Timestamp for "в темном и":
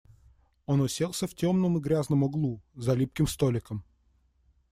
1.27-1.79